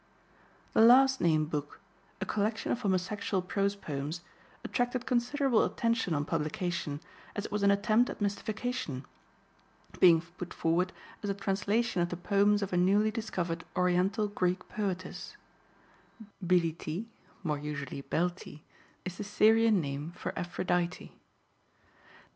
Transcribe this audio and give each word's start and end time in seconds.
The 0.73 0.81
last 0.81 1.21
named 1.21 1.51
book, 1.51 1.79
a 2.19 2.25
collection 2.25 2.71
of 2.71 2.81
homosexual 2.81 3.43
prose 3.43 3.75
poems, 3.75 4.21
attracted 4.63 5.05
considerable 5.05 5.63
attention 5.63 6.15
on 6.15 6.25
publication, 6.25 7.01
as 7.35 7.45
it 7.45 7.51
was 7.51 7.61
an 7.61 7.69
attempt 7.69 8.09
at 8.09 8.19
mystification, 8.19 9.05
being 9.99 10.21
put 10.21 10.55
forward 10.55 10.91
as 11.21 11.29
a 11.29 11.35
translation 11.35 12.01
of 12.01 12.09
the 12.09 12.17
poems 12.17 12.63
of 12.63 12.73
a 12.73 12.77
newly 12.77 13.11
discovered 13.11 13.63
Oriental 13.75 14.27
Greek 14.27 14.67
poetess; 14.69 15.37
Bilitis 16.43 17.05
(more 17.43 17.59
usually 17.59 18.01
Beltis) 18.01 18.61
is 19.05 19.17
the 19.17 19.23
Syrian 19.23 19.79
name 19.79 20.13
for 20.15 20.33
Aphrodite. 20.35 21.11